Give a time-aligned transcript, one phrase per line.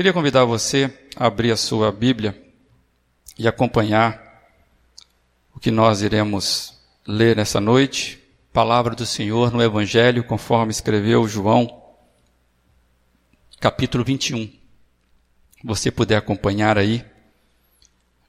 [0.00, 2.34] Queria convidar você a abrir a sua Bíblia
[3.38, 4.48] e acompanhar
[5.54, 6.72] o que nós iremos
[7.06, 8.18] ler nessa noite,
[8.50, 11.82] palavra do Senhor no Evangelho, conforme escreveu João,
[13.60, 14.50] capítulo 21.
[15.64, 17.04] Você puder acompanhar aí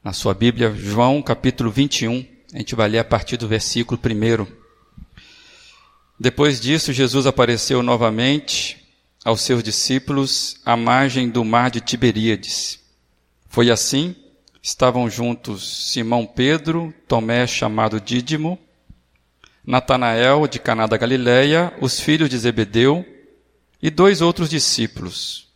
[0.03, 4.45] na sua Bíblia, João capítulo 21, a gente vai ler a partir do versículo 1.
[6.19, 8.80] Depois disso, Jesus apareceu novamente
[9.23, 12.79] aos seus discípulos à margem do mar de Tiberíades.
[13.47, 14.15] Foi assim,
[14.61, 18.57] estavam juntos Simão Pedro, Tomé chamado Dídimo,
[19.63, 23.05] Natanael de Caná da Galileia, os filhos de Zebedeu
[23.81, 25.49] e dois outros discípulos.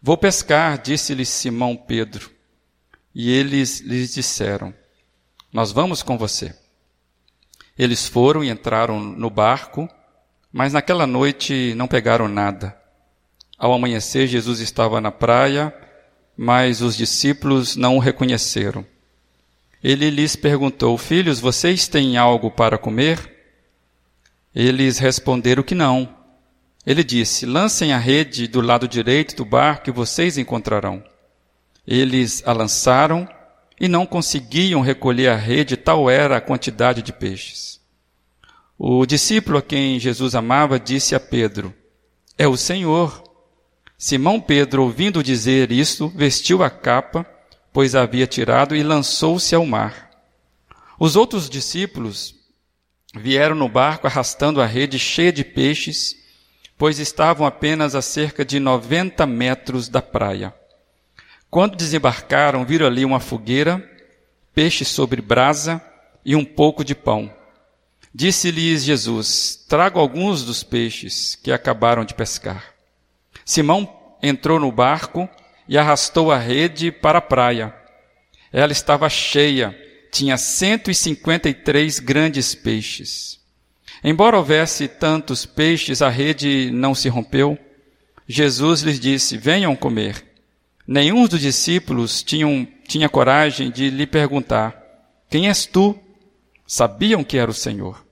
[0.00, 2.30] Vou pescar, disse-lhe Simão Pedro.
[3.12, 4.72] E eles lhes disseram:
[5.52, 6.54] Nós vamos com você.
[7.76, 9.88] Eles foram e entraram no barco,
[10.52, 12.79] mas naquela noite não pegaram nada.
[13.60, 15.70] Ao amanhecer, Jesus estava na praia,
[16.34, 18.86] mas os discípulos não o reconheceram.
[19.84, 23.36] Ele lhes perguntou: Filhos, vocês têm algo para comer?
[24.54, 26.08] Eles responderam que não.
[26.86, 31.04] Ele disse: Lancem a rede do lado direito do barco e vocês encontrarão.
[31.86, 33.28] Eles a lançaram
[33.78, 37.78] e não conseguiam recolher a rede, tal era a quantidade de peixes.
[38.78, 41.74] O discípulo a quem Jesus amava disse a Pedro:
[42.38, 43.28] É o Senhor.
[44.02, 47.26] Simão Pedro, ouvindo dizer isto, vestiu a capa,
[47.70, 50.10] pois a havia tirado, e lançou-se ao mar.
[50.98, 52.34] Os outros discípulos
[53.14, 56.16] vieram no barco arrastando a rede cheia de peixes,
[56.78, 60.54] pois estavam apenas a cerca de noventa metros da praia.
[61.50, 63.86] Quando desembarcaram, viram ali uma fogueira,
[64.54, 65.78] peixe sobre brasa
[66.24, 67.30] e um pouco de pão.
[68.14, 72.69] Disse-lhes Jesus: Trago alguns dos peixes que acabaram de pescar.
[73.44, 73.88] Simão
[74.22, 75.28] entrou no barco
[75.68, 77.74] e arrastou a rede para a praia.
[78.52, 79.76] Ela estava cheia,
[80.10, 83.38] tinha 153 grandes peixes.
[84.02, 87.58] Embora houvesse tantos peixes, a rede não se rompeu.
[88.26, 90.24] Jesus lhes disse: Venham comer.
[90.86, 94.74] Nenhum dos discípulos tinham, tinha coragem de lhe perguntar:
[95.28, 95.96] Quem és tu?
[96.66, 98.04] Sabiam que era o Senhor.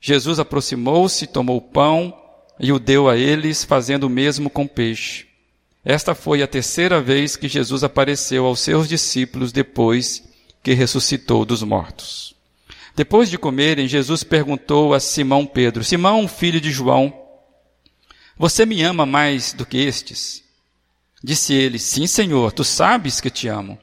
[0.00, 2.14] Jesus aproximou-se, tomou o pão,
[2.60, 5.26] e o deu a eles, fazendo o mesmo com peixe.
[5.82, 10.22] Esta foi a terceira vez que Jesus apareceu aos seus discípulos depois
[10.62, 12.34] que ressuscitou dos mortos.
[12.94, 17.14] Depois de comerem, Jesus perguntou a Simão Pedro: Simão, filho de João,
[18.36, 20.44] você me ama mais do que estes?
[21.24, 23.78] Disse ele: Sim, Senhor, tu sabes que te amo.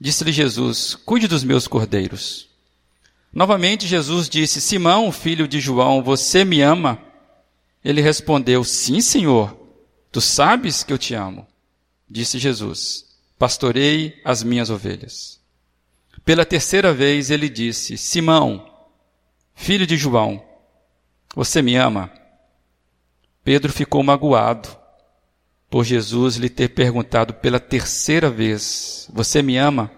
[0.00, 2.48] Disse-lhe Jesus: Cuide dos meus cordeiros.
[3.30, 7.09] Novamente Jesus disse: Simão, filho de João, você me ama?
[7.84, 9.56] Ele respondeu: Sim, Senhor,
[10.12, 11.46] tu sabes que eu te amo.
[12.08, 13.06] Disse Jesus:
[13.38, 15.40] Pastorei as minhas ovelhas.
[16.24, 18.70] Pela terceira vez ele disse: Simão,
[19.54, 20.44] filho de João,
[21.34, 22.12] você me ama?
[23.42, 24.68] Pedro ficou magoado
[25.70, 29.90] por Jesus lhe ter perguntado pela terceira vez: Você me ama?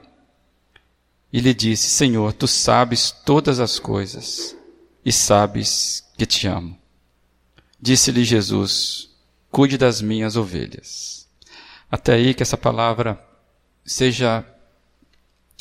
[1.32, 4.56] E lhe disse: Senhor, tu sabes todas as coisas
[5.04, 6.81] e sabes que te amo.
[7.82, 9.10] Disse-lhe Jesus:
[9.50, 11.28] Cuide das minhas ovelhas.
[11.90, 13.20] Até aí que essa palavra
[13.84, 14.46] seja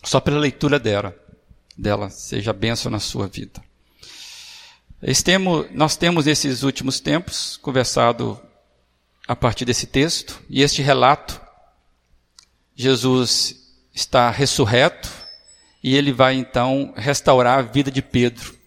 [0.04, 1.16] só pela leitura dela,
[1.76, 3.60] dela seja benção na sua vida.
[5.72, 8.40] Nós temos nesses últimos tempos conversado
[9.28, 11.42] a partir desse texto e este relato.
[12.76, 13.56] Jesus
[13.94, 15.10] está ressurreto
[15.84, 18.61] e ele vai então restaurar a vida de Pedro.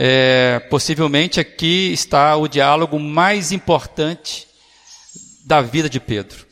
[0.00, 4.46] É, possivelmente aqui está o diálogo mais importante
[5.44, 6.46] da vida de Pedro.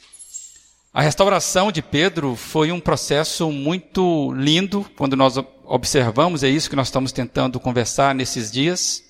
[0.92, 6.74] A restauração de Pedro foi um processo muito lindo, quando nós observamos, é isso que
[6.74, 9.04] nós estamos tentando conversar nesses dias.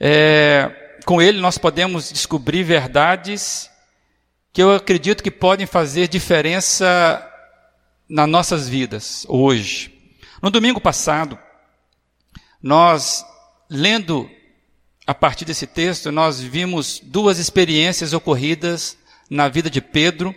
[0.00, 3.68] É, com ele nós podemos descobrir verdades
[4.54, 7.22] que eu acredito que podem fazer diferença
[8.08, 9.92] nas nossas vidas hoje.
[10.40, 11.38] No domingo passado,
[12.62, 13.22] nós
[13.74, 14.30] lendo
[15.04, 18.96] a partir desse texto, nós vimos duas experiências ocorridas
[19.28, 20.34] na vida de Pedro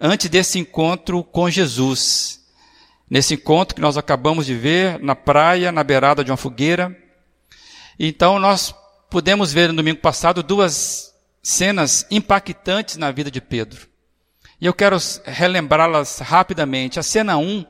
[0.00, 2.40] antes desse encontro com Jesus.
[3.10, 6.96] Nesse encontro que nós acabamos de ver na praia, na beirada de uma fogueira.
[7.98, 8.74] Então nós
[9.10, 11.12] pudemos ver no domingo passado duas
[11.42, 13.88] cenas impactantes na vida de Pedro.
[14.60, 16.98] E eu quero relembrá-las rapidamente.
[16.98, 17.66] A cena 1, um,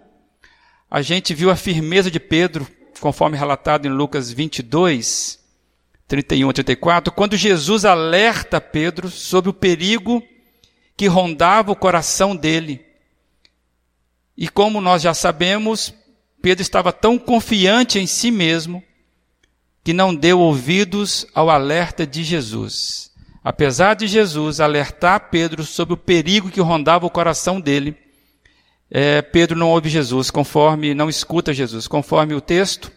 [0.90, 2.66] a gente viu a firmeza de Pedro
[3.00, 5.38] conforme relatado em Lucas 22,
[6.08, 10.22] 31 a 34, quando Jesus alerta Pedro sobre o perigo
[10.96, 12.84] que rondava o coração dele.
[14.36, 15.92] E como nós já sabemos,
[16.40, 18.82] Pedro estava tão confiante em si mesmo
[19.82, 23.12] que não deu ouvidos ao alerta de Jesus.
[23.42, 27.96] Apesar de Jesus alertar Pedro sobre o perigo que rondava o coração dele,
[28.90, 32.92] é, Pedro não ouve Jesus, conforme, não escuta Jesus, conforme o texto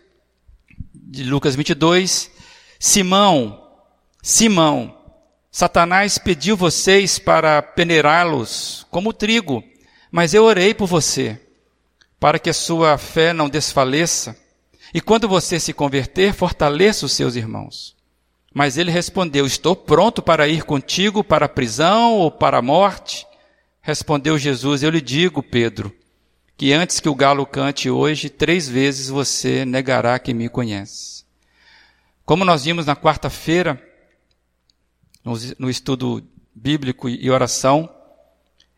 [0.94, 2.30] de Lucas 22,
[2.80, 3.68] Simão,
[4.22, 4.96] Simão,
[5.52, 9.64] Satanás pediu vocês para peneirá-los como trigo,
[10.12, 11.40] mas eu orei por você,
[12.20, 14.38] para que a sua fé não desfaleça,
[14.94, 17.96] e quando você se converter, fortaleça os seus irmãos.
[18.54, 23.28] Mas ele respondeu: Estou pronto para ir contigo para a prisão ou para a morte.
[23.90, 25.92] Respondeu Jesus: Eu lhe digo, Pedro,
[26.56, 31.26] que antes que o galo cante hoje, três vezes você negará que me conhece.
[32.24, 33.84] Como nós vimos na quarta-feira,
[35.58, 37.90] no estudo bíblico e oração,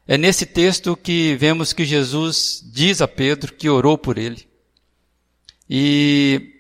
[0.08, 4.48] é nesse texto que vemos que Jesus diz a Pedro que orou por ele.
[5.70, 6.56] E,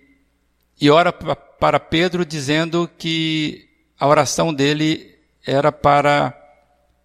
[0.79, 6.37] e ora para Pedro dizendo que a oração dele era para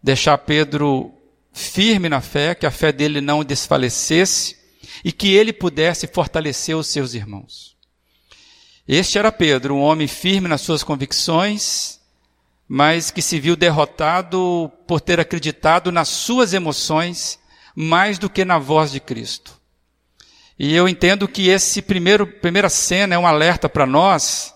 [0.02, 1.15] deixar Pedro
[1.56, 4.58] firme na fé, que a fé dele não desfalecesse
[5.03, 7.75] e que ele pudesse fortalecer os seus irmãos.
[8.87, 11.99] Este era Pedro, um homem firme nas suas convicções,
[12.69, 17.38] mas que se viu derrotado por ter acreditado nas suas emoções
[17.75, 19.59] mais do que na voz de Cristo.
[20.59, 24.55] E eu entendo que esse primeiro primeira cena é um alerta para nós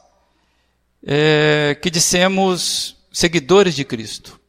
[1.03, 4.40] é, que dissemos seguidores de Cristo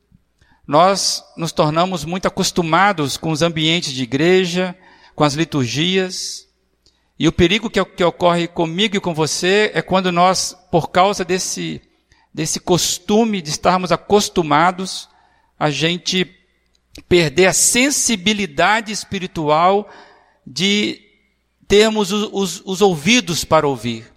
[0.71, 4.73] nós nos tornamos muito acostumados com os ambientes de igreja,
[5.13, 6.47] com as liturgias.
[7.19, 11.25] E o perigo que, que ocorre comigo e com você é quando nós, por causa
[11.25, 11.81] desse,
[12.33, 15.09] desse costume de estarmos acostumados,
[15.59, 16.25] a gente
[17.09, 19.89] perder a sensibilidade espiritual
[20.47, 21.01] de
[21.67, 24.09] termos os, os, os ouvidos para ouvir.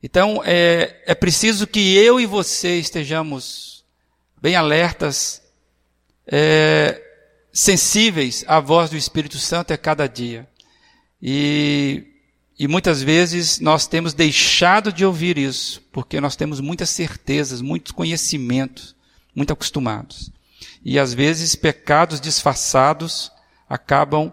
[0.00, 3.84] Então, é, é preciso que eu e você estejamos
[4.40, 5.47] bem alertas
[6.30, 7.02] é,
[7.52, 10.46] sensíveis à voz do Espírito Santo a cada dia.
[11.20, 12.04] E,
[12.58, 17.92] e muitas vezes nós temos deixado de ouvir isso, porque nós temos muitas certezas, muitos
[17.92, 18.94] conhecimentos,
[19.34, 20.30] muito acostumados.
[20.84, 23.32] E às vezes pecados disfarçados
[23.68, 24.32] acabam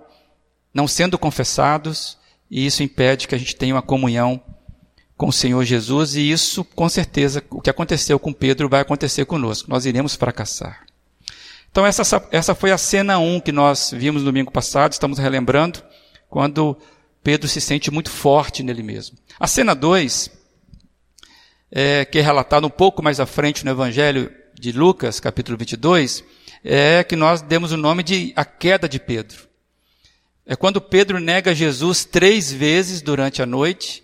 [0.73, 2.17] não sendo confessados,
[2.51, 4.41] e isso impede que a gente tenha uma comunhão
[5.17, 9.25] com o Senhor Jesus, e isso, com certeza, o que aconteceu com Pedro vai acontecer
[9.25, 9.69] conosco.
[9.69, 10.85] Nós iremos fracassar.
[11.75, 15.83] Então, essa, essa foi a cena 1 que nós vimos no domingo passado, estamos relembrando,
[16.29, 16.77] quando
[17.21, 19.17] Pedro se sente muito forte nele mesmo.
[19.37, 20.31] A cena 2,
[21.69, 26.23] é, que é relatada um pouco mais à frente no Evangelho de Lucas, capítulo 22,
[26.63, 29.45] é que nós demos o nome de a queda de Pedro.
[30.45, 34.01] É quando Pedro nega Jesus três vezes durante a noite,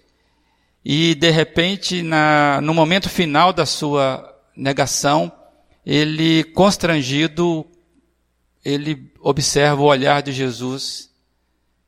[0.83, 5.31] e de repente, na, no momento final da sua negação,
[5.86, 7.66] ele, constrangido,
[8.63, 11.10] ele observa o olhar de Jesus,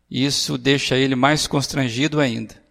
[0.09, 2.61] e isso deixa ele mais constrangido ainda.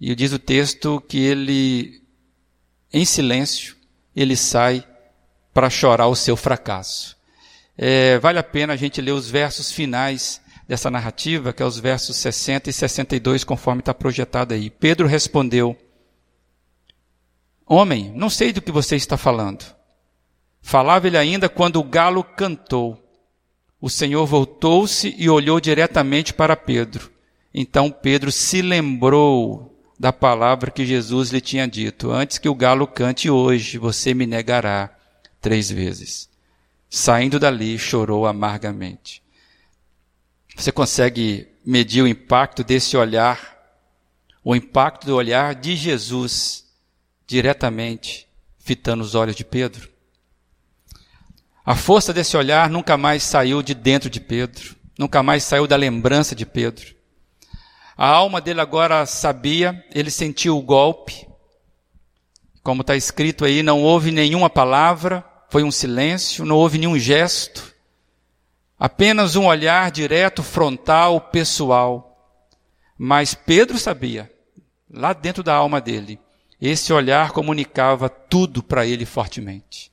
[0.00, 2.02] E diz o texto que ele,
[2.92, 3.76] em silêncio,
[4.14, 4.86] ele sai
[5.52, 7.16] para chorar o seu fracasso.
[7.76, 11.78] É, vale a pena a gente ler os versos finais dessa narrativa, que é os
[11.78, 14.70] versos 60 e 62, conforme está projetado aí.
[14.70, 15.76] Pedro respondeu:
[17.66, 19.64] Homem, não sei do que você está falando.
[20.62, 23.02] Falava ele ainda quando o galo cantou.
[23.80, 27.10] O Senhor voltou-se e olhou diretamente para Pedro.
[27.52, 32.86] Então Pedro se lembrou da palavra que Jesus lhe tinha dito: Antes que o galo
[32.86, 34.96] cante hoje, você me negará
[35.40, 36.28] três vezes.
[36.88, 39.22] Saindo dali, chorou amargamente.
[40.56, 43.58] Você consegue medir o impacto desse olhar,
[44.42, 46.64] o impacto do olhar de Jesus
[47.26, 48.26] diretamente
[48.58, 49.89] fitando os olhos de Pedro?
[51.64, 55.76] A força desse olhar nunca mais saiu de dentro de Pedro, nunca mais saiu da
[55.76, 56.94] lembrança de Pedro.
[57.96, 61.28] A alma dele agora sabia, ele sentiu o golpe.
[62.62, 67.74] Como está escrito aí, não houve nenhuma palavra, foi um silêncio, não houve nenhum gesto.
[68.78, 72.34] Apenas um olhar direto, frontal, pessoal.
[72.96, 74.32] Mas Pedro sabia,
[74.90, 76.18] lá dentro da alma dele,
[76.58, 79.89] esse olhar comunicava tudo para ele fortemente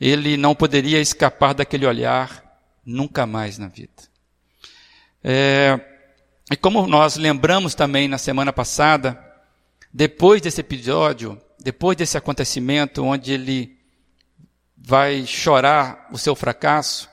[0.00, 2.42] ele não poderia escapar daquele olhar
[2.84, 3.92] nunca mais na vida.
[5.22, 5.78] É,
[6.50, 9.22] e como nós lembramos também na semana passada,
[9.92, 13.76] depois desse episódio, depois desse acontecimento onde ele
[14.76, 17.08] vai chorar o seu fracasso,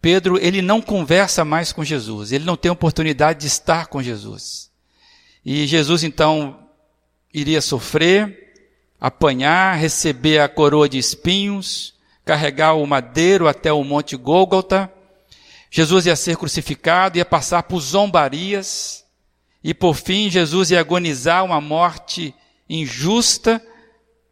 [0.00, 4.70] Pedro, ele não conversa mais com Jesus, ele não tem oportunidade de estar com Jesus.
[5.44, 6.68] E Jesus então
[7.32, 11.93] iria sofrer, apanhar, receber a coroa de espinhos,
[12.24, 14.90] carregar o madeiro até o monte Gólgota.
[15.70, 19.04] Jesus ia ser crucificado, ia passar por zombarias,
[19.62, 22.34] e por fim Jesus ia agonizar uma morte
[22.68, 23.60] injusta,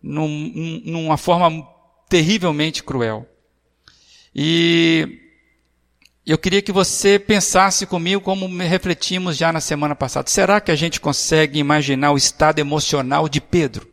[0.02, 1.66] num, numa forma
[2.08, 3.26] terrivelmente cruel.
[4.34, 5.18] E
[6.24, 10.30] eu queria que você pensasse comigo como refletimos já na semana passada.
[10.30, 13.91] Será que a gente consegue imaginar o estado emocional de Pedro?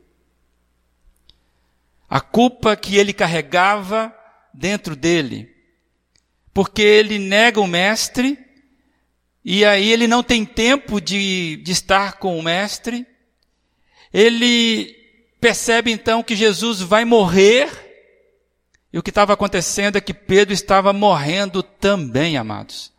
[2.09, 4.13] A culpa que ele carregava
[4.53, 5.53] dentro dele.
[6.53, 8.37] Porque ele nega o mestre,
[9.45, 13.05] e aí ele não tem tempo de, de estar com o mestre.
[14.11, 14.95] Ele
[15.39, 17.69] percebe então que Jesus vai morrer,
[18.91, 22.91] e o que estava acontecendo é que Pedro estava morrendo também, amados.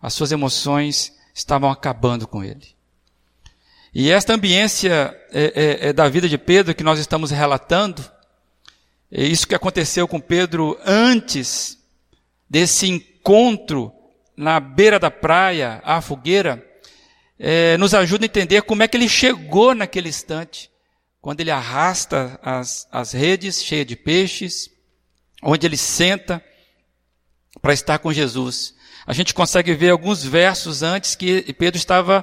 [0.00, 2.74] As suas emoções estavam acabando com ele.
[3.94, 8.04] E esta ambiência é, é, é da vida de Pedro que nós estamos relatando,
[9.18, 11.78] é isso que aconteceu com Pedro antes
[12.50, 13.90] desse encontro
[14.36, 16.62] na beira da praia, à fogueira,
[17.38, 20.70] é, nos ajuda a entender como é que ele chegou naquele instante,
[21.18, 24.68] quando ele arrasta as, as redes cheias de peixes,
[25.42, 26.44] onde ele senta
[27.62, 28.74] para estar com Jesus.
[29.06, 32.22] A gente consegue ver alguns versos antes que Pedro estava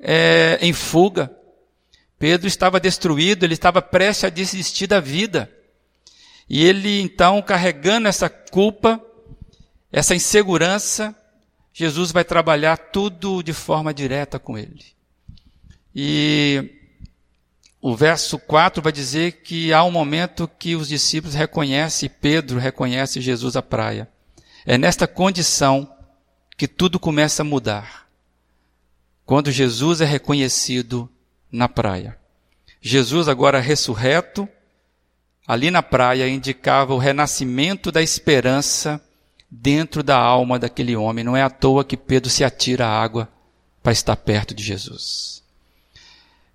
[0.00, 1.30] é, em fuga.
[2.18, 5.52] Pedro estava destruído, ele estava prestes a desistir da vida.
[6.52, 9.02] E ele, então, carregando essa culpa,
[9.90, 11.16] essa insegurança,
[11.72, 14.84] Jesus vai trabalhar tudo de forma direta com ele.
[15.96, 16.78] E
[17.80, 23.18] o verso 4 vai dizer que há um momento que os discípulos reconhecem, Pedro reconhece
[23.18, 24.06] Jesus à praia.
[24.66, 25.90] É nesta condição
[26.54, 28.06] que tudo começa a mudar.
[29.24, 31.08] Quando Jesus é reconhecido
[31.50, 32.18] na praia.
[32.78, 34.46] Jesus, agora ressurreto,
[35.46, 39.00] ali na praia, indicava o renascimento da esperança
[39.50, 41.24] dentro da alma daquele homem.
[41.24, 43.28] Não é à toa que Pedro se atira à água
[43.82, 45.42] para estar perto de Jesus.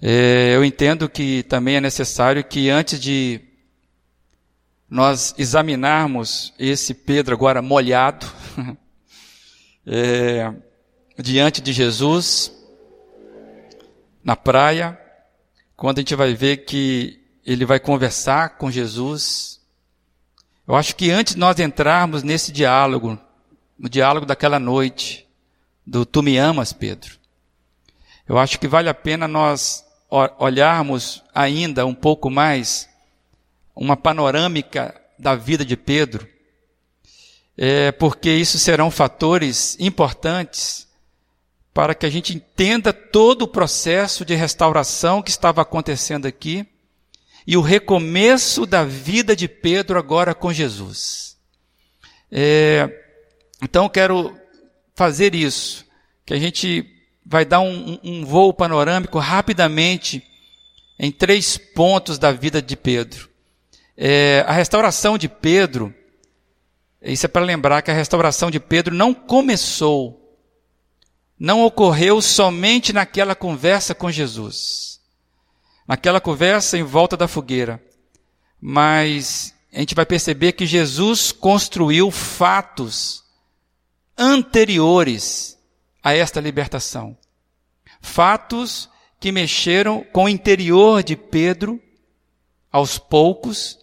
[0.01, 3.41] É, eu entendo que também é necessário que antes de
[4.89, 8.25] nós examinarmos esse Pedro agora molhado,
[9.85, 10.53] é,
[11.19, 12.51] diante de Jesus,
[14.23, 14.97] na praia,
[15.75, 19.61] quando a gente vai ver que ele vai conversar com Jesus,
[20.67, 23.17] eu acho que antes de nós entrarmos nesse diálogo,
[23.79, 25.25] no diálogo daquela noite,
[25.85, 27.15] do Tu me amas, Pedro,
[28.27, 29.85] eu acho que vale a pena nós
[30.37, 32.89] olharmos ainda um pouco mais
[33.73, 36.27] uma panorâmica da vida de Pedro,
[37.57, 40.85] é, porque isso serão fatores importantes
[41.73, 46.67] para que a gente entenda todo o processo de restauração que estava acontecendo aqui
[47.47, 51.37] e o recomeço da vida de Pedro agora com Jesus.
[52.29, 52.89] É,
[53.63, 54.37] então quero
[54.93, 55.85] fazer isso,
[56.25, 56.85] que a gente
[57.25, 60.21] vai dar um, um voo panorâmico rapidamente
[60.99, 63.29] em três pontos da vida de Pedro.
[63.95, 65.95] É, a restauração de Pedro,
[67.01, 70.37] isso é para lembrar que a restauração de Pedro não começou,
[71.39, 74.96] não ocorreu somente naquela conversa com Jesus,
[75.87, 77.81] naquela conversa em volta da fogueira,
[78.59, 83.23] mas a gente vai perceber que Jesus construiu fatos
[84.17, 85.57] anteriores
[86.03, 87.17] a esta libertação.
[88.01, 88.89] Fatos
[89.19, 91.81] que mexeram com o interior de Pedro
[92.71, 93.79] aos poucos,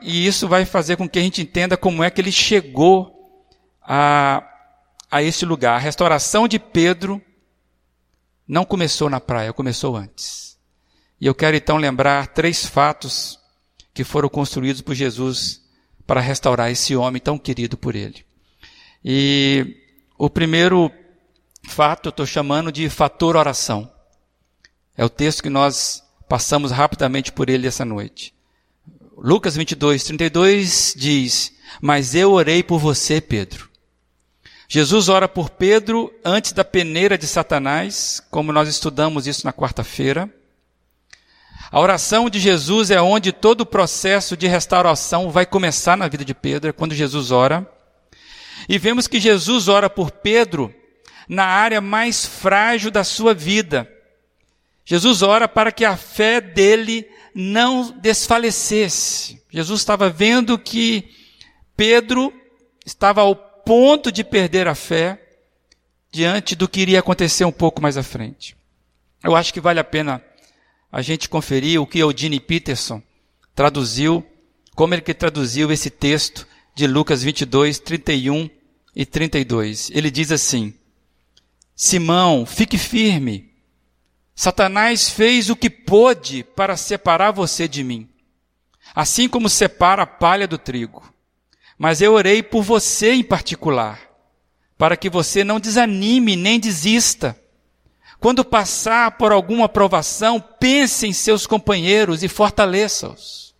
[0.00, 3.48] e isso vai fazer com que a gente entenda como é que ele chegou
[3.82, 4.42] a,
[5.10, 5.74] a esse lugar.
[5.74, 7.20] A restauração de Pedro
[8.46, 10.51] não começou na praia, começou antes.
[11.22, 13.38] E eu quero então lembrar três fatos
[13.94, 15.62] que foram construídos por Jesus
[16.04, 18.26] para restaurar esse homem tão querido por ele.
[19.04, 19.76] E
[20.18, 20.90] o primeiro
[21.68, 23.88] fato eu estou chamando de fator oração.
[24.96, 28.34] É o texto que nós passamos rapidamente por ele essa noite.
[29.16, 33.70] Lucas 22, 32 diz: Mas eu orei por você, Pedro.
[34.66, 40.28] Jesus ora por Pedro antes da peneira de Satanás, como nós estudamos isso na quarta-feira.
[41.70, 46.24] A oração de Jesus é onde todo o processo de restauração vai começar na vida
[46.24, 47.66] de Pedro, é quando Jesus ora.
[48.68, 50.74] E vemos que Jesus ora por Pedro
[51.28, 53.88] na área mais frágil da sua vida.
[54.84, 59.42] Jesus ora para que a fé dele não desfalecesse.
[59.48, 61.10] Jesus estava vendo que
[61.76, 62.32] Pedro
[62.84, 65.18] estava ao ponto de perder a fé
[66.10, 68.56] diante do que iria acontecer um pouco mais à frente.
[69.24, 70.22] Eu acho que vale a pena
[70.92, 73.02] a gente conferir o que Eugene Peterson
[73.54, 74.22] traduziu,
[74.74, 78.50] como ele que traduziu esse texto de Lucas 22, 31
[78.94, 79.90] e 32.
[79.90, 80.74] Ele diz assim:
[81.74, 83.50] Simão, fique firme.
[84.34, 88.08] Satanás fez o que pôde para separar você de mim,
[88.94, 91.02] assim como separa a palha do trigo.
[91.78, 93.98] Mas eu orei por você em particular,
[94.76, 97.38] para que você não desanime nem desista.
[98.22, 103.52] Quando passar por alguma provação, pense em seus companheiros e fortaleça-os.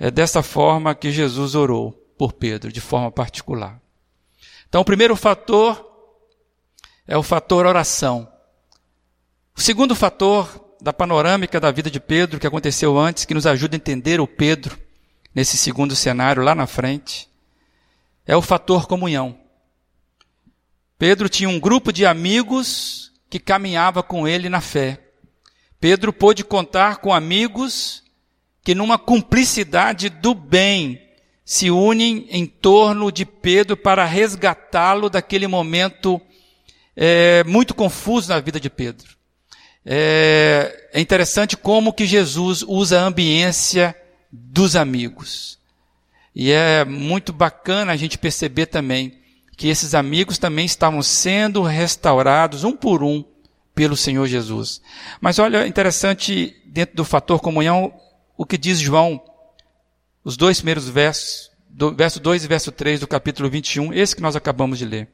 [0.00, 3.80] É dessa forma que Jesus orou por Pedro, de forma particular.
[4.68, 5.80] Então, o primeiro fator
[7.06, 8.28] é o fator oração.
[9.56, 13.76] O segundo fator da panorâmica da vida de Pedro, que aconteceu antes, que nos ajuda
[13.76, 14.76] a entender o Pedro
[15.32, 17.28] nesse segundo cenário lá na frente,
[18.26, 19.38] é o fator comunhão.
[20.98, 24.98] Pedro tinha um grupo de amigos que caminhava com ele na fé.
[25.80, 28.02] Pedro pôde contar com amigos
[28.62, 31.00] que, numa cumplicidade do bem,
[31.44, 36.20] se unem em torno de Pedro para resgatá-lo daquele momento
[36.96, 39.16] é, muito confuso na vida de Pedro.
[39.86, 43.96] É, é interessante como que Jesus usa a ambiência
[44.30, 45.58] dos amigos.
[46.34, 49.19] E é muito bacana a gente perceber também
[49.60, 53.22] que esses amigos também estavam sendo restaurados um por um
[53.74, 54.80] pelo Senhor Jesus.
[55.20, 57.92] Mas olha, interessante dentro do fator comunhão
[58.38, 59.22] o que diz João,
[60.24, 64.22] os dois primeiros versos, do, verso 2 e verso 3 do capítulo 21, esse que
[64.22, 65.10] nós acabamos de ler.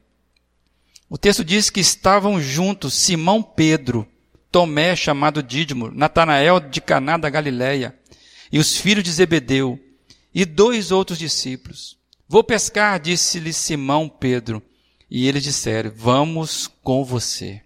[1.09, 4.07] O texto diz que estavam juntos Simão Pedro,
[4.49, 7.99] Tomé, chamado Dídimo, Natanael de Caná da Galileia,
[8.49, 9.77] e os filhos de Zebedeu,
[10.33, 11.96] e dois outros discípulos.
[12.29, 14.61] Vou pescar, disse-lhe Simão Pedro.
[15.09, 17.61] E eles disseram: Vamos com você.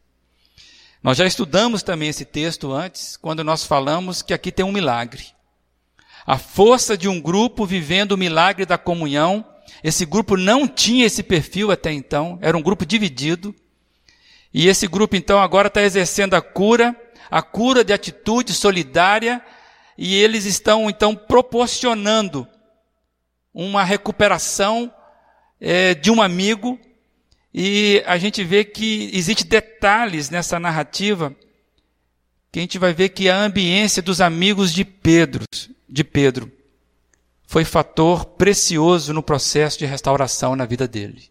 [1.02, 5.26] Nós já estudamos também esse texto antes, quando nós falamos que aqui tem um milagre.
[6.28, 9.44] A força de um grupo vivendo o milagre da comunhão.
[9.84, 13.56] Esse grupo não tinha esse perfil até então, era um grupo dividido.
[14.54, 16.96] E esse grupo então agora está exercendo a cura,
[17.32, 19.44] a cura de atitude solidária,
[19.98, 22.48] e eles estão então proporcionando
[23.54, 24.94] uma recuperação
[25.60, 26.80] é, de um amigo,
[27.54, 31.36] e a gente vê que existe detalhes nessa narrativa
[32.52, 35.46] que a gente vai ver que a ambiência dos amigos de Pedro,
[35.88, 36.52] de Pedro
[37.48, 41.30] foi fator precioso no processo de restauração na vida dele.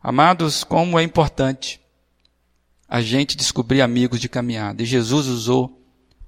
[0.00, 1.80] Amados, como é importante
[2.88, 4.82] a gente descobrir amigos de caminhada.
[4.82, 5.80] E Jesus usou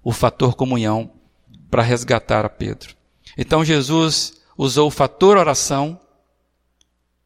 [0.03, 1.11] o fator comunhão
[1.70, 2.94] para resgatar a Pedro.
[3.38, 5.99] Então Jesus usou o fator oração,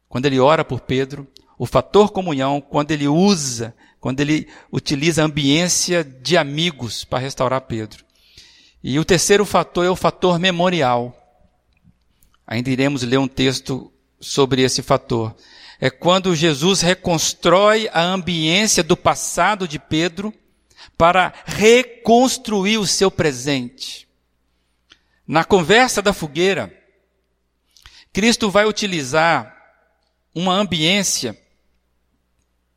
[0.07, 1.27] quando ele ora por Pedro,
[1.59, 7.59] o fator comunhão, quando ele usa, quando ele utiliza a ambiência de amigos para restaurar
[7.61, 8.05] Pedro.
[8.81, 11.13] E o terceiro fator é o fator memorial.
[12.47, 15.35] Ainda iremos ler um texto sobre esse fator.
[15.77, 20.33] É quando Jesus reconstrói a ambiência do passado de Pedro
[20.97, 24.07] para reconstruir o seu presente.
[25.27, 26.84] Na conversa da fogueira,
[28.15, 29.53] Cristo vai utilizar
[30.33, 31.37] uma ambiência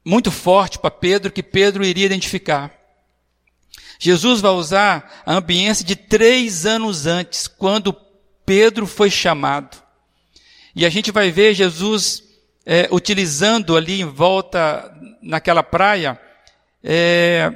[0.05, 2.74] muito forte para Pedro que Pedro iria identificar.
[4.01, 7.96] Jesus vai usar a ambiência de três anos antes, quando
[8.44, 9.81] Pedro foi chamado.
[10.74, 12.24] E a gente vai ver Jesus
[12.66, 16.20] é, utilizando ali em volta, naquela praia,
[16.83, 17.53] é,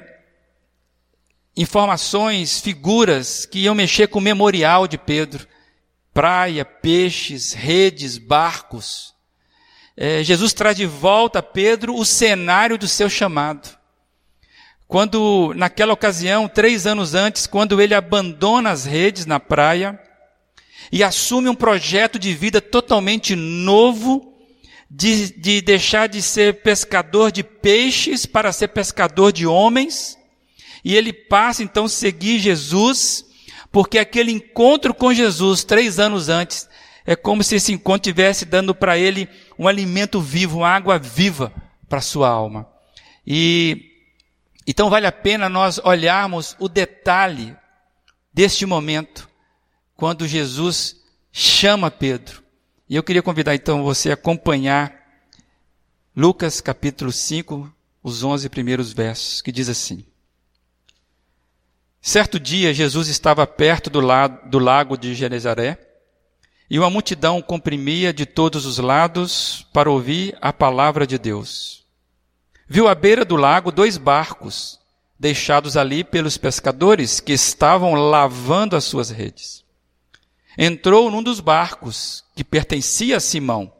[1.57, 5.49] informações, figuras que iam mexer com o memorial de Pedro
[6.13, 9.15] praia, peixes, redes, barcos.
[9.97, 13.77] É, Jesus traz de volta a Pedro o cenário do seu chamado.
[14.87, 19.99] Quando, naquela ocasião, três anos antes, quando ele abandona as redes na praia
[20.91, 24.35] e assume um projeto de vida totalmente novo,
[24.91, 30.19] de, de deixar de ser pescador de peixes para ser pescador de homens,
[30.85, 33.25] e ele passa então a seguir Jesus,
[33.73, 36.69] porque aquele encontro com Jesus, três anos antes,
[37.07, 41.51] é como se esse encontro estivesse dando para ele um alimento vivo, uma água viva
[41.89, 42.69] para a sua alma.
[43.27, 43.91] E
[44.67, 47.57] então vale a pena nós olharmos o detalhe
[48.33, 49.29] deste momento,
[49.97, 50.97] quando Jesus
[51.33, 52.43] chama Pedro.
[52.89, 54.95] E eu queria convidar então você a acompanhar
[56.15, 60.05] Lucas capítulo 5, os 11 primeiros versos, que diz assim:
[62.05, 64.01] Certo dia, Jesus estava perto do,
[64.47, 65.79] do lago de Genezaré
[66.69, 71.87] e uma multidão comprimia de todos os lados para ouvir a palavra de Deus.
[72.67, 74.81] Viu à beira do lago dois barcos,
[75.17, 79.63] deixados ali pelos pescadores que estavam lavando as suas redes.
[80.59, 83.73] Entrou num dos barcos, que pertencia a Simão,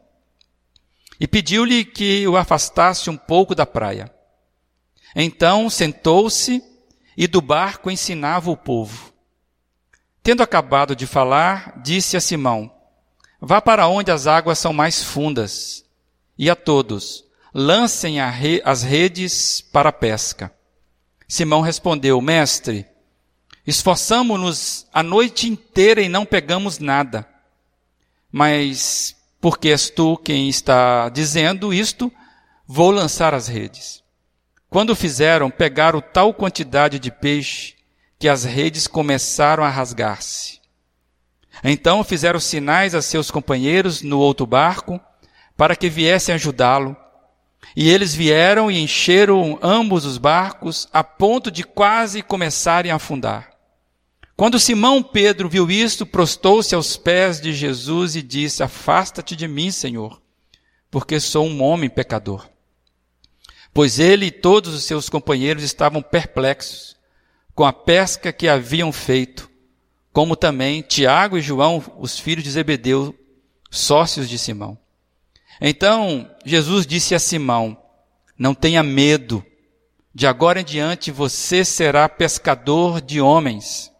[1.19, 4.09] e pediu-lhe que o afastasse um pouco da praia.
[5.13, 6.63] Então sentou-se
[7.17, 9.13] e do barco ensinava o povo.
[10.21, 12.71] Tendo acabado de falar, disse a Simão:
[13.39, 15.83] Vá para onde as águas são mais fundas,
[16.37, 20.53] e a todos, lancem as redes para a pesca.
[21.27, 22.85] Simão respondeu, mestre,
[23.65, 27.27] esforçamo-nos a noite inteira e não pegamos nada.
[28.31, 32.11] Mas, porque és tu quem está dizendo isto,
[32.67, 34.02] vou lançar as redes.
[34.73, 37.75] Quando fizeram, pegaram tal quantidade de peixe
[38.17, 40.59] que as redes começaram a rasgar-se.
[41.63, 44.99] Então fizeram sinais a seus companheiros no outro barco,
[45.55, 46.97] para que viessem ajudá-lo.
[47.75, 53.51] E eles vieram e encheram ambos os barcos, a ponto de quase começarem a afundar.
[54.35, 59.69] Quando Simão Pedro viu isto, prostou-se aos pés de Jesus e disse: Afasta-te de mim,
[59.69, 60.19] Senhor,
[60.89, 62.51] porque sou um homem pecador.
[63.73, 66.95] Pois ele e todos os seus companheiros estavam perplexos
[67.55, 69.51] com a pesca que haviam feito
[70.13, 73.17] como também Tiago e João, os filhos de Zebedeu,
[73.71, 74.77] sócios de Simão.
[75.59, 77.75] Então Jesus disse a Simão:
[78.37, 79.43] Não tenha medo,
[80.13, 83.91] de agora em diante você será pescador de homens.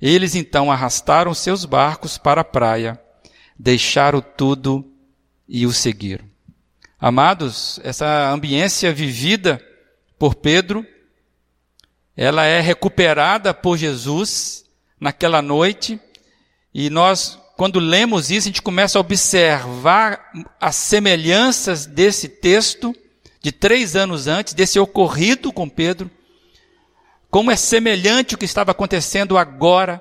[0.00, 3.00] Eles então arrastaram seus barcos para a praia,
[3.58, 4.88] deixaram tudo
[5.48, 6.33] e o seguiram.
[7.00, 9.60] Amados, essa ambiência vivida
[10.18, 10.86] por Pedro,
[12.16, 14.64] ela é recuperada por Jesus
[15.00, 16.00] naquela noite,
[16.72, 20.30] e nós, quando lemos isso, a gente começa a observar
[20.60, 22.94] as semelhanças desse texto
[23.42, 26.10] de três anos antes, desse ocorrido com Pedro,
[27.30, 30.00] como é semelhante o que estava acontecendo agora,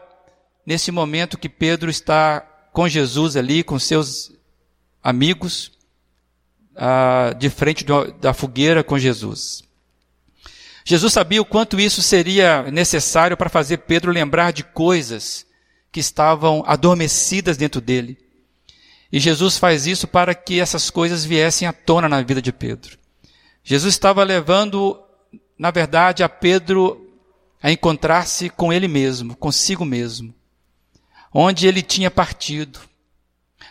[0.65, 4.31] nesse momento que Pedro está com Jesus ali, com seus
[5.03, 5.71] amigos,
[6.75, 7.85] ah, de frente
[8.19, 9.63] da fogueira com Jesus.
[10.85, 15.45] Jesus sabia o quanto isso seria necessário para fazer Pedro lembrar de coisas
[15.91, 18.17] que estavam adormecidas dentro dele.
[19.11, 22.97] E Jesus faz isso para que essas coisas viessem à tona na vida de Pedro.
[23.63, 24.99] Jesus estava levando,
[25.57, 26.99] na verdade, a Pedro
[27.61, 30.33] a encontrar-se com ele mesmo, consigo mesmo,
[31.31, 32.79] onde ele tinha partido.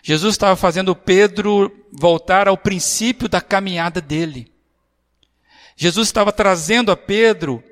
[0.03, 4.53] Jesus estava fazendo Pedro voltar ao princípio da caminhada dele.
[5.77, 7.63] Jesus estava trazendo a Pedro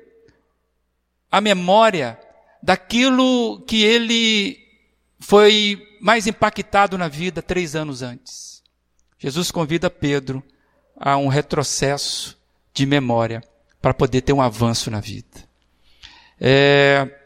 [1.29, 2.17] a memória
[2.63, 4.57] daquilo que ele
[5.19, 8.63] foi mais impactado na vida três anos antes.
[9.19, 10.41] Jesus convida Pedro
[10.95, 12.37] a um retrocesso
[12.73, 13.43] de memória
[13.81, 15.49] para poder ter um avanço na vida.
[16.39, 17.20] É,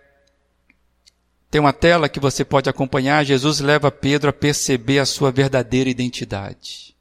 [1.55, 3.23] tem uma tela que você pode acompanhar.
[3.23, 6.93] Jesus leva Pedro a perceber a sua verdadeira identidade.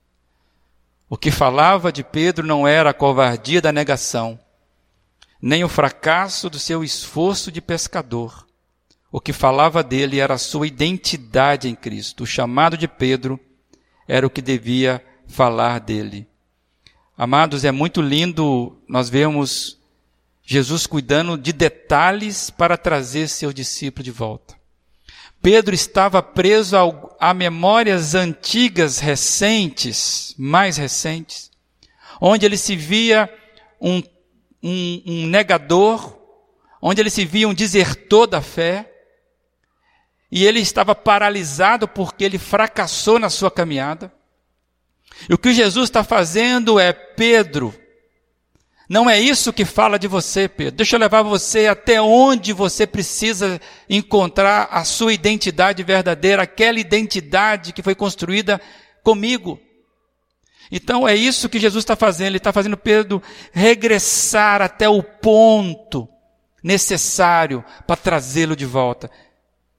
[1.10, 4.38] O que falava de Pedro não era a covardia da negação,
[5.42, 8.46] nem o fracasso do seu esforço de pescador.
[9.10, 12.22] O que falava dele era a sua identidade em Cristo.
[12.22, 13.40] O chamado de Pedro
[14.06, 16.28] era o que devia falar dele.
[17.18, 19.80] Amados, é muito lindo nós vemos
[20.44, 24.54] Jesus cuidando de detalhes para trazer seu discípulo de volta.
[25.40, 26.76] Pedro estava preso
[27.20, 31.50] a memórias antigas, recentes, mais recentes,
[32.20, 33.28] onde ele se via
[33.80, 34.02] um,
[34.62, 36.18] um, um negador,
[36.80, 38.90] onde ele se via um desertor da fé,
[40.30, 44.12] e ele estava paralisado porque ele fracassou na sua caminhada.
[45.28, 47.74] E o que Jesus está fazendo é, Pedro,
[48.88, 50.76] não é isso que fala de você, Pedro.
[50.76, 57.72] Deixa eu levar você até onde você precisa encontrar a sua identidade verdadeira, aquela identidade
[57.72, 58.60] que foi construída
[59.02, 59.58] comigo.
[60.70, 62.28] Então é isso que Jesus está fazendo.
[62.28, 66.08] Ele está fazendo Pedro regressar até o ponto
[66.62, 69.10] necessário para trazê-lo de volta.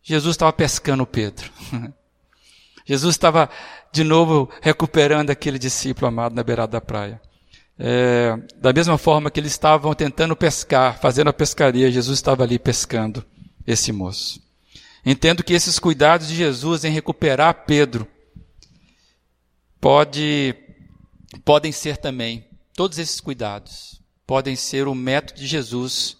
[0.01, 1.51] Jesus estava pescando Pedro.
[2.87, 3.49] Jesus estava
[3.91, 7.19] de novo recuperando aquele discípulo amado na beirada da praia.
[7.77, 12.57] É, da mesma forma que eles estavam tentando pescar, fazendo a pescaria, Jesus estava ali
[12.57, 13.25] pescando
[13.67, 14.41] esse moço.
[15.05, 18.07] Entendo que esses cuidados de Jesus em recuperar Pedro
[19.79, 20.55] pode,
[21.43, 26.17] podem ser também, todos esses cuidados, podem ser o método de Jesus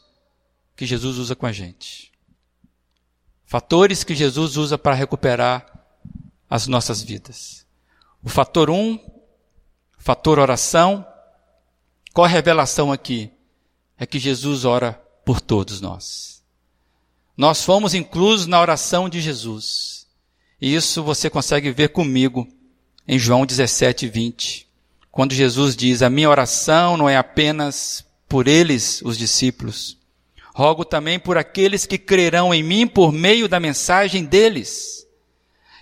[0.76, 2.12] que Jesus usa com a gente.
[3.46, 5.66] Fatores que Jesus usa para recuperar
[6.50, 7.66] as nossas vidas.
[8.22, 9.00] O fator um,
[9.98, 11.06] fator oração.
[12.16, 13.30] Qual a revelação aqui?
[14.00, 14.94] É que Jesus ora
[15.26, 16.42] por todos nós.
[17.36, 20.08] Nós fomos inclusos na oração de Jesus.
[20.62, 22.48] E isso você consegue ver comigo
[23.06, 24.66] em João 17, 20.
[25.12, 29.98] Quando Jesus diz, a minha oração não é apenas por eles, os discípulos.
[30.54, 35.06] Rogo também por aqueles que crerão em mim por meio da mensagem deles.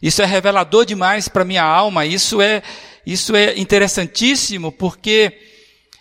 [0.01, 2.63] Isso é revelador demais para minha alma, isso é,
[3.05, 5.52] isso é interessantíssimo, porque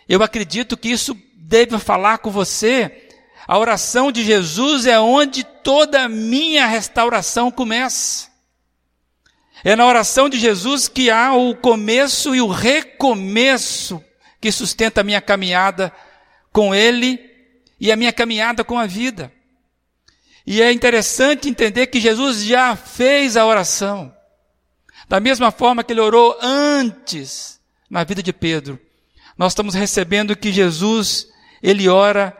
[0.08, 3.08] eu acredito que isso deve falar com você.
[3.46, 8.30] A oração de Jesus é onde toda a minha restauração começa.
[9.64, 14.02] É na oração de Jesus que há o começo e o recomeço
[14.40, 15.92] que sustenta a minha caminhada
[16.52, 17.20] com Ele
[17.78, 19.32] e a minha caminhada com a vida.
[20.46, 24.12] E é interessante entender que Jesus já fez a oração.
[25.08, 28.80] Da mesma forma que ele orou antes na vida de Pedro.
[29.42, 31.26] Nós estamos recebendo que Jesus,
[31.60, 32.32] ele ora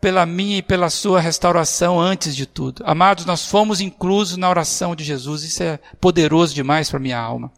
[0.00, 2.80] pela minha e pela sua restauração antes de tudo.
[2.86, 5.42] Amados, nós fomos inclusos na oração de Jesus.
[5.42, 7.52] Isso é poderoso demais para minha alma.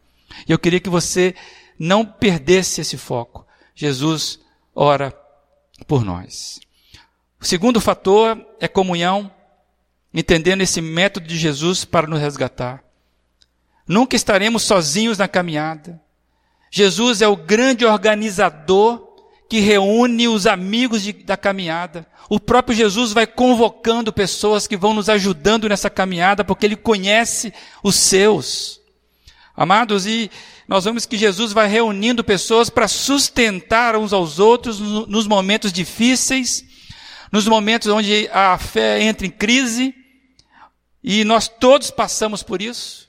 [0.49, 1.35] E eu queria que você
[1.79, 3.47] não perdesse esse foco.
[3.75, 4.41] Jesus
[4.75, 5.15] ora
[5.87, 6.59] por nós.
[7.39, 9.31] O segundo fator é comunhão,
[10.15, 12.83] entendendo esse método de Jesus para nos resgatar.
[13.87, 16.01] Nunca estaremos sozinhos na caminhada.
[16.77, 19.03] Jesus é o grande organizador
[19.49, 22.07] que reúne os amigos de, da caminhada.
[22.29, 27.51] O próprio Jesus vai convocando pessoas que vão nos ajudando nessa caminhada, porque Ele conhece
[27.83, 28.79] os seus.
[29.57, 30.31] Amados, e
[30.69, 36.62] nós vemos que Jesus vai reunindo pessoas para sustentar uns aos outros nos momentos difíceis,
[37.33, 39.95] nos momentos onde a fé entra em crise,
[41.03, 43.06] e nós todos passamos por isso.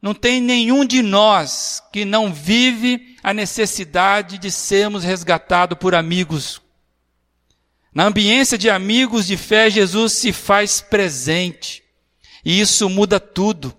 [0.00, 6.60] Não tem nenhum de nós que não vive a necessidade de sermos resgatados por amigos.
[7.92, 11.82] Na ambiência de amigos de fé, Jesus se faz presente.
[12.44, 13.74] E isso muda tudo.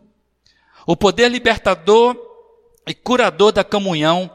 [0.85, 2.17] O poder libertador
[2.87, 4.29] e curador da comunhão,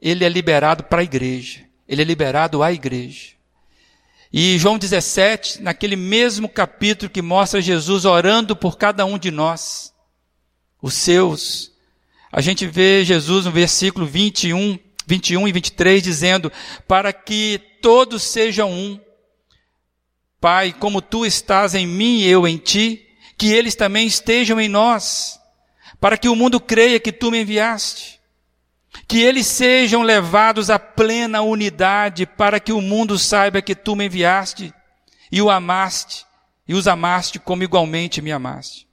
[0.00, 1.64] ele é liberado para a igreja.
[1.88, 3.36] Ele é liberado à igreja.
[4.32, 9.92] E João 17, naquele mesmo capítulo que mostra Jesus orando por cada um de nós,
[10.80, 11.72] os seus.
[12.30, 16.52] A gente vê Jesus no versículo 21, 21 e 23 dizendo:
[16.86, 19.00] Para que todos sejam um.
[20.40, 23.06] Pai, como tu estás em mim e eu em ti,
[23.38, 25.40] que eles também estejam em nós,
[26.00, 28.20] para que o mundo creia que tu me enviaste.
[29.08, 34.06] Que eles sejam levados à plena unidade, para que o mundo saiba que tu me
[34.06, 34.72] enviaste
[35.30, 36.24] e o amaste,
[36.66, 38.85] e os amaste como igualmente me amaste.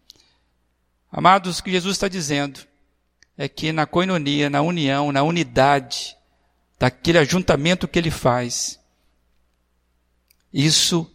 [1.16, 2.62] Amados, o que Jesus está dizendo
[3.38, 6.18] é que na coinonia, na união, na unidade,
[6.80, 8.80] daquele ajuntamento que ele faz,
[10.52, 11.08] isso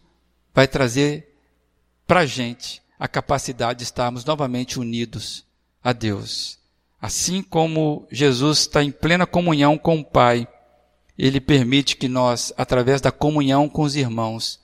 [0.53, 1.35] vai trazer
[2.07, 5.45] para a gente a capacidade de estarmos novamente unidos
[5.83, 6.57] a Deus.
[7.01, 10.47] Assim como Jesus está em plena comunhão com o Pai,
[11.17, 14.61] ele permite que nós, através da comunhão com os irmãos,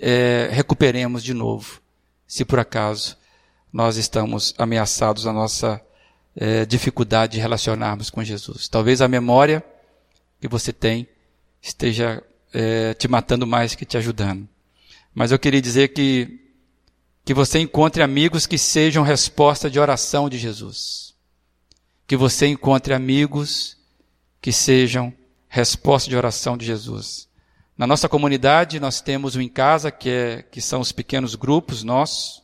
[0.00, 1.82] é, recuperemos de novo,
[2.26, 3.19] se por acaso
[3.72, 5.80] nós estamos ameaçados na nossa
[6.36, 8.68] é, dificuldade de relacionarmos com Jesus.
[8.68, 9.64] Talvez a memória
[10.40, 11.06] que você tem
[11.62, 14.48] esteja é, te matando mais que te ajudando.
[15.14, 16.40] Mas eu queria dizer que,
[17.24, 21.14] que você encontre amigos que sejam resposta de oração de Jesus.
[22.06, 23.76] Que você encontre amigos
[24.40, 25.12] que sejam
[25.48, 27.28] resposta de oração de Jesus.
[27.76, 31.82] Na nossa comunidade, nós temos o Em Casa, que, é, que são os pequenos grupos
[31.82, 32.42] nossos,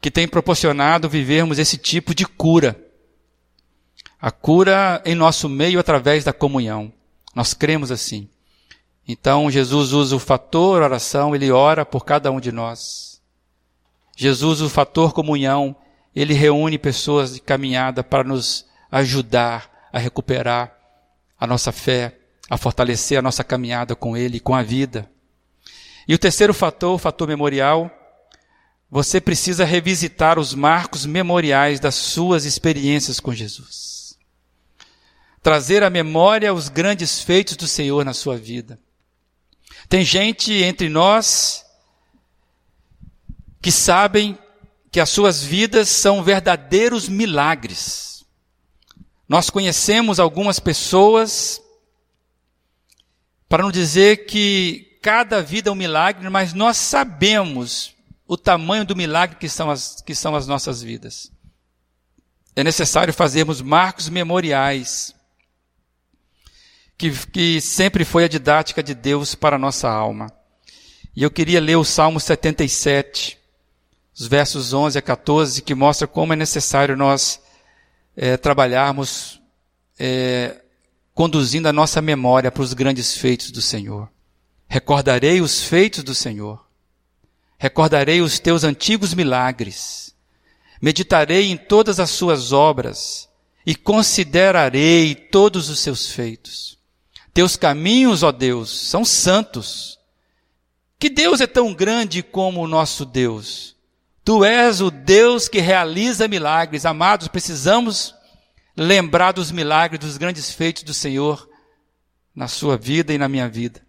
[0.00, 2.80] que tem proporcionado vivermos esse tipo de cura.
[4.20, 6.92] A cura em nosso meio através da comunhão.
[7.34, 8.28] Nós cremos assim.
[9.06, 13.20] Então Jesus usa o fator oração, ele ora por cada um de nós.
[14.16, 15.74] Jesus usa o fator comunhão,
[16.14, 20.76] ele reúne pessoas de caminhada para nos ajudar a recuperar
[21.38, 22.16] a nossa fé,
[22.48, 25.10] a fortalecer a nossa caminhada com ele, com a vida.
[26.06, 27.90] E o terceiro fator, o fator memorial,
[28.90, 34.18] você precisa revisitar os marcos memoriais das suas experiências com Jesus.
[35.42, 38.78] Trazer à memória os grandes feitos do Senhor na sua vida.
[39.88, 41.64] Tem gente entre nós
[43.62, 44.36] que sabem
[44.90, 48.24] que as suas vidas são verdadeiros milagres.
[49.28, 51.62] Nós conhecemos algumas pessoas,
[53.48, 57.94] para não dizer que cada vida é um milagre, mas nós sabemos
[58.30, 61.32] o tamanho do milagre que são as, que são as nossas vidas.
[62.54, 65.12] é necessário fazermos marcos memoriais,
[66.96, 70.32] que, que sempre foi a didática de Deus para a nossa alma.
[71.16, 73.36] E eu queria ler o Salmo 77,
[74.14, 77.42] os versos 11 a 14, que mostra como é necessário nós
[78.16, 79.42] é, trabalharmos
[79.98, 80.60] é,
[81.12, 84.08] conduzindo a nossa memória para os grandes feitos do Senhor.
[84.68, 86.69] Recordarei os feitos do Senhor.
[87.62, 90.14] Recordarei os teus antigos milagres.
[90.80, 93.28] Meditarei em todas as suas obras
[93.66, 96.78] e considerarei todos os seus feitos.
[97.34, 99.98] Teus caminhos, ó Deus, são santos.
[100.98, 103.76] Que Deus é tão grande como o nosso Deus?
[104.24, 106.86] Tu és o Deus que realiza milagres.
[106.86, 108.14] Amados, precisamos
[108.74, 111.46] lembrar dos milagres, dos grandes feitos do Senhor
[112.34, 113.82] na sua vida e na minha vida.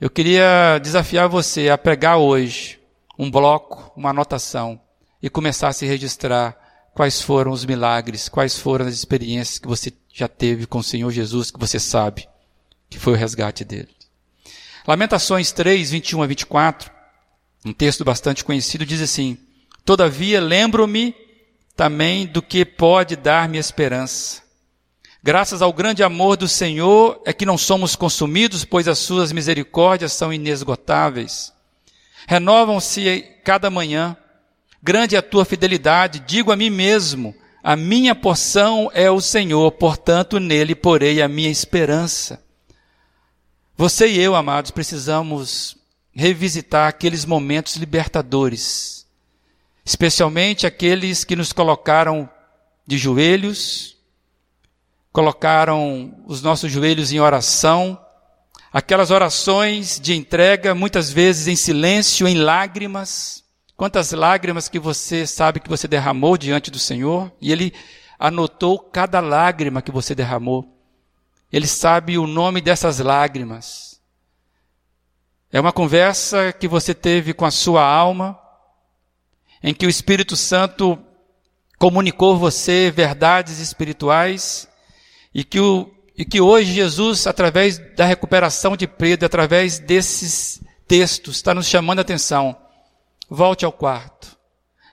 [0.00, 2.80] Eu queria desafiar você a pegar hoje
[3.16, 4.80] um bloco, uma anotação
[5.22, 6.56] e começar a se registrar
[6.92, 11.10] quais foram os milagres, quais foram as experiências que você já teve com o Senhor
[11.10, 12.28] Jesus, que você sabe
[12.90, 13.88] que foi o resgate dele.
[14.86, 16.90] Lamentações 3, 21 a 24,
[17.64, 19.38] um texto bastante conhecido, diz assim:
[19.84, 21.14] Todavia lembro-me
[21.76, 24.43] também do que pode dar-me esperança.
[25.26, 30.12] Graças ao grande amor do Senhor é que não somos consumidos, pois as suas misericórdias
[30.12, 31.50] são inesgotáveis.
[32.28, 34.14] Renovam-se cada manhã.
[34.82, 36.20] Grande é a tua fidelidade.
[36.26, 41.48] Digo a mim mesmo, a minha porção é o Senhor, portanto nele porei a minha
[41.50, 42.44] esperança.
[43.78, 45.74] Você e eu, amados, precisamos
[46.12, 49.06] revisitar aqueles momentos libertadores,
[49.86, 52.28] especialmente aqueles que nos colocaram
[52.86, 53.93] de joelhos,
[55.14, 57.96] colocaram os nossos joelhos em oração,
[58.72, 63.44] aquelas orações de entrega, muitas vezes em silêncio, em lágrimas.
[63.76, 67.72] Quantas lágrimas que você sabe que você derramou diante do Senhor, e Ele
[68.18, 70.76] anotou cada lágrima que você derramou.
[71.52, 74.00] Ele sabe o nome dessas lágrimas.
[75.52, 78.36] É uma conversa que você teve com a sua alma,
[79.62, 80.98] em que o Espírito Santo
[81.78, 84.68] comunicou você verdades espirituais
[85.34, 91.36] e que, o, e que hoje Jesus, através da recuperação de Pedro, através desses textos,
[91.36, 92.56] está nos chamando a atenção.
[93.28, 94.36] Volte ao quarto.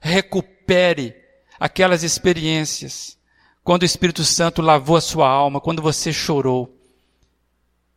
[0.01, 1.13] Recupere
[1.59, 3.17] aquelas experiências
[3.63, 6.75] quando o Espírito Santo lavou a sua alma, quando você chorou.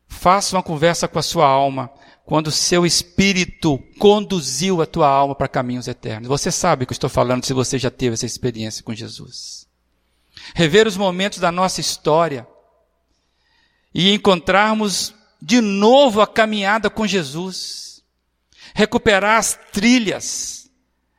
[0.06, 1.90] Faça uma conversa com a sua alma,
[2.26, 6.28] quando o seu espírito conduziu a tua alma para caminhos eternos.
[6.28, 9.63] Você sabe o que eu estou falando se você já teve essa experiência com Jesus.
[10.54, 12.46] Rever os momentos da nossa história
[13.94, 18.02] e encontrarmos de novo a caminhada com Jesus.
[18.74, 20.68] Recuperar as trilhas,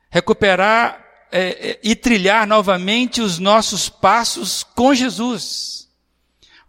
[0.10, 5.88] recuperar é, é, e trilhar novamente os nossos passos com Jesus.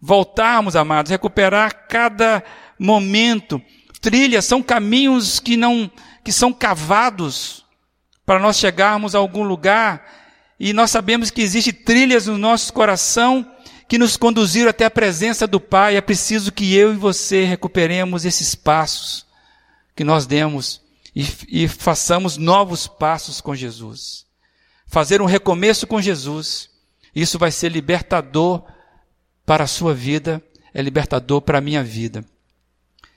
[0.00, 2.44] Voltarmos, amados, recuperar cada
[2.78, 3.60] momento.
[4.00, 5.90] Trilhas são caminhos que não,
[6.22, 7.64] que são cavados
[8.24, 10.25] para nós chegarmos a algum lugar.
[10.58, 13.50] E nós sabemos que existem trilhas no nosso coração
[13.88, 15.96] que nos conduziram até a presença do Pai.
[15.96, 19.26] É preciso que eu e você recuperemos esses passos
[19.94, 20.80] que nós demos
[21.14, 24.26] e, e façamos novos passos com Jesus
[24.86, 26.70] fazer um recomeço com Jesus.
[27.14, 28.64] Isso vai ser libertador
[29.44, 30.42] para a sua vida,
[30.72, 32.24] é libertador para a minha vida.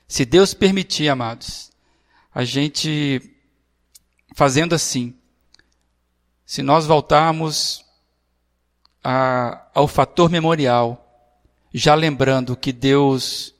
[0.07, 1.71] Se Deus permitir, amados,
[2.33, 3.21] a gente
[4.35, 5.15] fazendo assim,
[6.49, 7.85] se nós voltarmos
[9.03, 11.31] a, ao fator memorial,
[11.71, 13.53] já lembrando que Deus,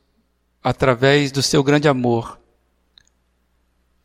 [0.64, 2.40] através do seu grande amor,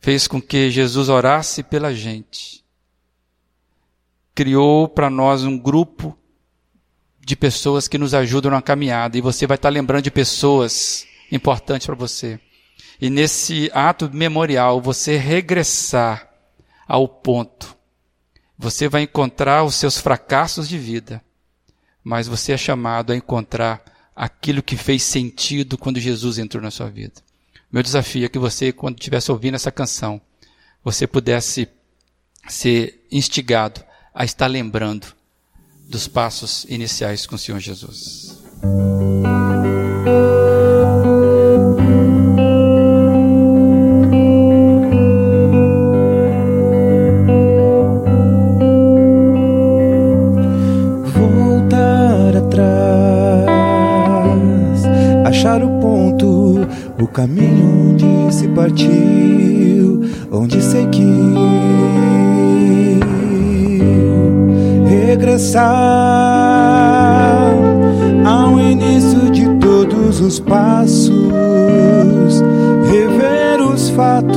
[0.00, 2.62] fez com que Jesus orasse pela gente
[4.34, 6.14] criou para nós um grupo
[7.18, 9.16] de pessoas que nos ajudam na caminhada.
[9.16, 12.38] E você vai estar lembrando de pessoas importantes para você.
[13.00, 16.28] E nesse ato memorial, você regressar
[16.86, 17.73] ao ponto.
[18.58, 21.22] Você vai encontrar os seus fracassos de vida,
[22.02, 23.82] mas você é chamado a encontrar
[24.14, 27.14] aquilo que fez sentido quando Jesus entrou na sua vida.
[27.70, 30.20] Meu desafio é que você, quando estivesse ouvindo essa canção,
[30.84, 31.68] você pudesse
[32.46, 33.82] ser instigado
[34.14, 35.08] a estar lembrando
[35.88, 38.38] dos passos iniciais com o Senhor Jesus.
[57.04, 60.00] O caminho onde se partiu,
[60.32, 61.04] onde seguir
[64.88, 65.64] regressar
[68.24, 71.12] ao início de todos os passos,
[72.90, 74.34] rever os fatos.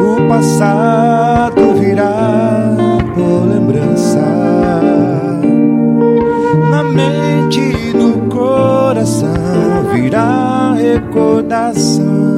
[0.00, 1.09] O passado
[11.10, 12.36] recordação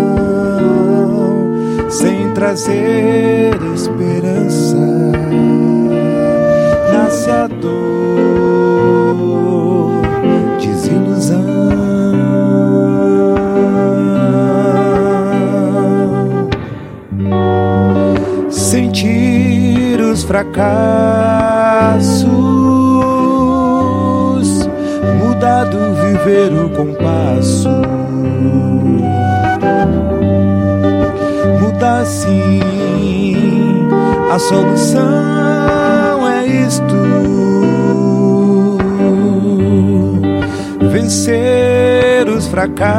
[1.90, 4.78] sem trazer esperança.
[6.92, 7.72] Nasce a dor,
[10.58, 11.42] desilusão.
[18.48, 22.24] Sentir os fracassos,
[25.20, 27.91] mudado viver o compasso
[31.61, 32.61] muda assim.
[34.32, 36.97] A solução é isto:
[40.90, 42.93] vencer os fracassos,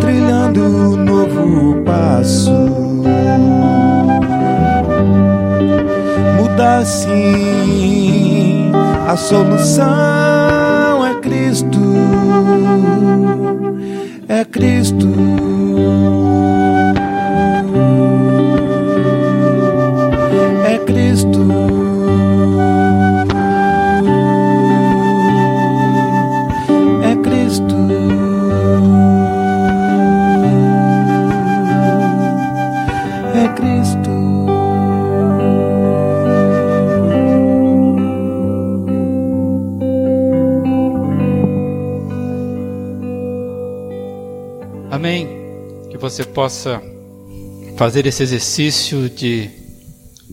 [0.00, 2.52] trilhando um novo passo.
[6.38, 8.72] Muda assim.
[9.08, 10.57] A solução
[14.50, 15.47] Cristo.
[46.48, 46.80] Possa
[47.76, 49.50] fazer esse exercício de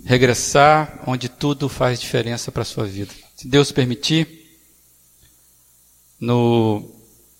[0.05, 3.13] regressar onde tudo faz diferença para a sua vida.
[3.35, 4.25] Se Deus permitir,
[6.17, 6.89] no,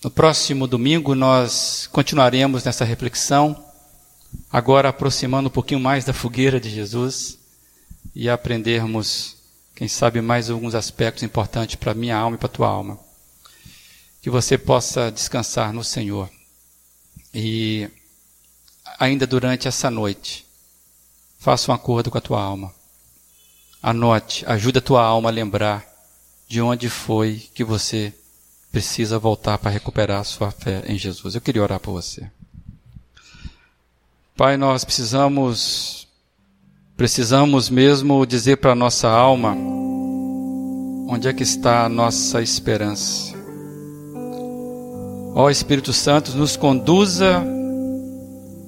[0.04, 3.64] no próximo domingo nós continuaremos nessa reflexão,
[4.52, 7.40] agora aproximando um pouquinho mais da fogueira de Jesus
[8.14, 9.38] e aprendermos,
[9.74, 13.00] quem sabe, mais alguns aspectos importantes para a minha alma e para a tua alma.
[14.22, 16.30] Que você possa descansar no Senhor.
[17.34, 17.90] E
[19.00, 20.46] ainda durante essa noite,
[21.38, 22.74] faça um acordo com a tua alma.
[23.82, 25.86] Anote, ajuda a tua alma a lembrar
[26.48, 28.14] de onde foi que você
[28.72, 31.36] precisa voltar para recuperar a sua fé em Jesus.
[31.36, 32.30] Eu queria orar por você.
[34.36, 36.08] Pai, nós precisamos
[36.98, 39.56] precisamos mesmo dizer para a nossa alma
[41.08, 43.34] onde é que está a nossa esperança.
[45.34, 47.46] Ó Espírito Santo, nos conduza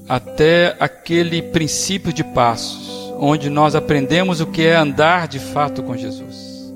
[0.07, 5.95] até aquele princípio de passos, onde nós aprendemos o que é andar de fato com
[5.95, 6.73] Jesus.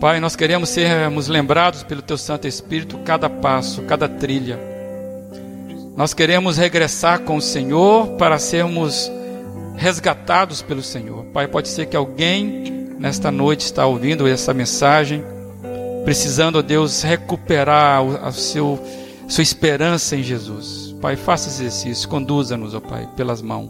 [0.00, 4.58] Pai, nós queremos sermos lembrados pelo Teu Santo Espírito cada passo, cada trilha.
[5.96, 9.10] Nós queremos regressar com o Senhor para sermos
[9.76, 11.24] resgatados pelo Senhor.
[11.26, 15.24] Pai, pode ser que alguém nesta noite está ouvindo essa mensagem
[16.04, 18.78] precisando, ó Deus, recuperar a seu,
[19.26, 20.83] sua esperança em Jesus.
[21.04, 23.68] Pai, faça esse exercício, conduza-nos, ó Pai, pelas mãos.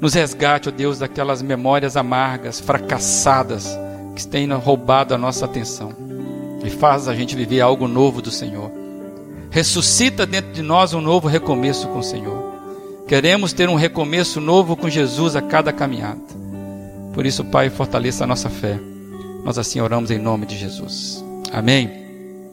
[0.00, 3.78] Nos resgate, ó Deus, daquelas memórias amargas, fracassadas,
[4.16, 5.92] que têm roubado a nossa atenção.
[6.64, 8.72] E faz a gente viver algo novo do Senhor.
[9.50, 12.54] Ressuscita dentro de nós um novo recomeço com o Senhor.
[13.06, 16.22] Queremos ter um recomeço novo com Jesus a cada caminhada.
[17.12, 18.80] Por isso, Pai, fortaleça a nossa fé.
[19.44, 21.22] Nós assim oramos em nome de Jesus.
[21.52, 22.01] Amém.